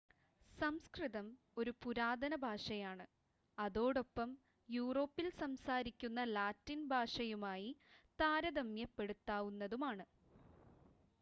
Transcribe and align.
സംസ്‌കൃതം 0.51 1.27
ഒരു 1.57 1.73
പുരാതന 1.81 2.35
ഭാഷയാണ് 2.37 3.05
അതോടൊപ്പം 3.57 4.29
യൂറോപ്പിൽ 4.69 5.29
സംസാരിക്കുന്ന 5.37 6.23
ലാറ്റിൻ 6.29 6.81
ഭാഷയുമായി 6.87 7.69
താരതമ്യപ്പെടുത്താവുന്നതുമാണ് 8.19 10.07